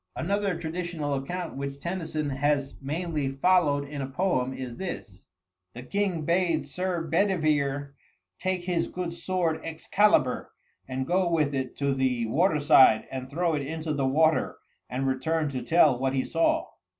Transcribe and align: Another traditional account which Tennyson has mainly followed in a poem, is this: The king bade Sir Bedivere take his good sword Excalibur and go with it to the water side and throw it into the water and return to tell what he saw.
Another 0.15 0.57
traditional 0.57 1.13
account 1.13 1.57
which 1.57 1.79
Tennyson 1.79 2.31
has 2.31 2.75
mainly 2.81 3.29
followed 3.33 3.87
in 3.87 4.01
a 4.01 4.07
poem, 4.09 4.51
is 4.51 4.77
this: 4.77 5.25
The 5.75 5.83
king 5.83 6.25
bade 6.25 6.65
Sir 6.65 7.03
Bedivere 7.03 7.93
take 8.39 8.63
his 8.63 8.87
good 8.87 9.13
sword 9.13 9.61
Excalibur 9.63 10.53
and 10.87 11.05
go 11.05 11.29
with 11.29 11.53
it 11.53 11.75
to 11.77 11.93
the 11.93 12.25
water 12.25 12.59
side 12.59 13.05
and 13.11 13.29
throw 13.29 13.53
it 13.53 13.61
into 13.61 13.93
the 13.93 14.07
water 14.07 14.57
and 14.89 15.05
return 15.05 15.49
to 15.49 15.61
tell 15.61 15.99
what 15.99 16.15
he 16.15 16.25
saw. 16.25 16.65